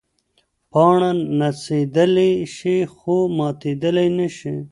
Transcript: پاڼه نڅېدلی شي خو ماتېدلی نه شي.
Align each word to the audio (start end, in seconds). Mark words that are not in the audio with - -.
پاڼه 0.71 1.09
نڅېدلی 1.39 2.31
شي 2.55 2.75
خو 2.95 3.15
ماتېدلی 3.37 4.07
نه 4.17 4.27
شي. 4.37 4.53